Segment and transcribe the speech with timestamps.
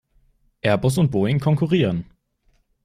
[0.63, 2.07] Airbus und Boeing konkurrieren.